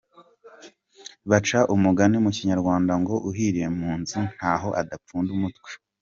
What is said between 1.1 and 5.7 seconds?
Baca umugani mu Kinyarwanda ngo uhiriye mu nzu ntaho adapfunda umutwe.